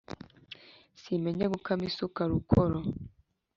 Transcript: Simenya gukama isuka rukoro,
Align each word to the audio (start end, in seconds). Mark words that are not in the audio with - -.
Simenya 1.01 1.45
gukama 1.53 1.83
isuka 1.89 2.21
rukoro, 2.31 2.79